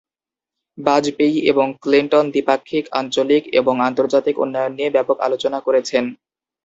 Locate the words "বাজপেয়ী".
0.77-1.37